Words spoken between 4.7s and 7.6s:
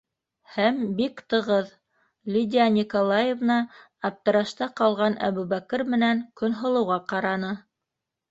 ҡалған Әбүбәкер менән Көнһылыуға ҡараны.